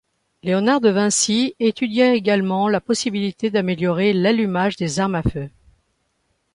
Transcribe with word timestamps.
Léonard 0.41 0.81
de 0.81 0.89
Vinci 0.89 1.53
étudia 1.59 2.15
également 2.15 2.67
la 2.67 2.81
possibilité 2.81 3.51
d’améliorer 3.51 4.13
l’allumage 4.13 4.75
des 4.75 4.99
armes 4.99 5.13
à 5.13 5.21
feu. 5.21 5.47